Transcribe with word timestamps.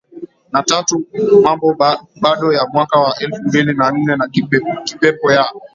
na 0.53 0.61
tatu 0.63 1.05
Mambo 1.43 1.73
Bado 2.21 2.53
ya 2.53 2.65
mwaka 2.73 2.99
wa 2.99 3.15
elfu 3.19 3.43
mbili 3.43 3.73
na 3.73 3.91
nne 3.91 4.15
na 4.15 4.27
Kipepo 4.99 5.31
ya 5.31 5.53